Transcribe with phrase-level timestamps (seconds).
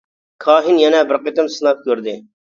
[0.43, 2.15] كاھىن يەنە بىر قېتىم سىناپ كۆردى.